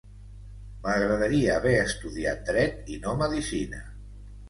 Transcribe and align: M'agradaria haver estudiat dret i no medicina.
M'agradaria 0.85 1.53
haver 1.59 1.75
estudiat 1.83 2.43
dret 2.51 2.93
i 2.97 3.01
no 3.07 3.17
medicina. 3.25 3.89